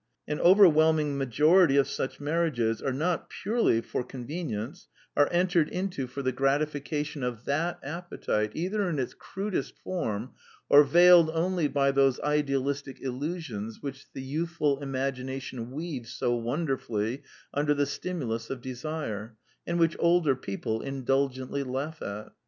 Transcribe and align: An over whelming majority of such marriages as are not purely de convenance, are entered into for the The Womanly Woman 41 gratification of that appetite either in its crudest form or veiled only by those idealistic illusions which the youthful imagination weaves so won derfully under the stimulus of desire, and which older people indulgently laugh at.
An 0.27 0.39
over 0.39 0.67
whelming 0.67 1.15
majority 1.15 1.77
of 1.77 1.87
such 1.87 2.19
marriages 2.19 2.81
as 2.81 2.87
are 2.87 2.91
not 2.91 3.29
purely 3.29 3.81
de 3.81 3.87
convenance, 4.03 4.87
are 5.15 5.29
entered 5.31 5.69
into 5.69 6.07
for 6.07 6.23
the 6.23 6.31
The 6.31 6.41
Womanly 6.41 6.57
Woman 6.57 6.65
41 6.71 6.81
gratification 6.81 7.23
of 7.23 7.45
that 7.45 7.79
appetite 7.83 8.51
either 8.55 8.89
in 8.89 8.97
its 8.97 9.13
crudest 9.13 9.77
form 9.83 10.31
or 10.69 10.83
veiled 10.83 11.29
only 11.29 11.67
by 11.67 11.91
those 11.91 12.19
idealistic 12.21 12.99
illusions 12.99 13.83
which 13.83 14.07
the 14.13 14.23
youthful 14.23 14.81
imagination 14.81 15.69
weaves 15.69 16.11
so 16.11 16.35
won 16.35 16.65
derfully 16.65 17.21
under 17.53 17.75
the 17.75 17.85
stimulus 17.85 18.49
of 18.49 18.59
desire, 18.59 19.35
and 19.67 19.77
which 19.77 19.95
older 19.99 20.35
people 20.35 20.81
indulgently 20.81 21.61
laugh 21.61 22.01
at. 22.01 22.31